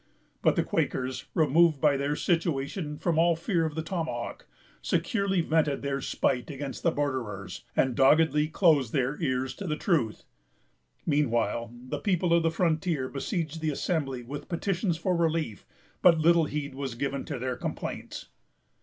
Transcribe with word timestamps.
But 0.41 0.55
the 0.55 0.63
Quakers, 0.63 1.25
removed 1.35 1.79
by 1.79 1.95
their 1.95 2.15
situation 2.15 2.97
from 2.97 3.19
all 3.19 3.35
fear 3.35 3.67
of 3.67 3.75
the 3.75 3.83
tomahawk, 3.83 4.47
securely 4.81 5.41
vented 5.41 5.83
their 5.83 6.01
spite 6.01 6.49
against 6.49 6.81
the 6.81 6.89
borderers, 6.89 7.65
and 7.75 7.93
doggedly 7.93 8.47
closed 8.47 8.93
their 8.93 9.21
ears 9.21 9.53
to 9.57 9.67
the 9.67 9.75
truth. 9.75 10.23
Meanwhile, 11.05 11.71
the 11.71 11.99
people 11.99 12.33
of 12.33 12.41
the 12.41 12.49
frontier 12.49 13.09
besieged 13.09 13.61
the 13.61 13.69
Assembly 13.69 14.23
with 14.23 14.49
petitions 14.49 14.97
for 14.97 15.15
relief; 15.15 15.67
but 16.01 16.17
little 16.17 16.45
heed 16.45 16.73
was 16.73 16.95
given 16.95 17.23
to 17.25 17.37
their 17.37 17.55
complaints. 17.55 18.29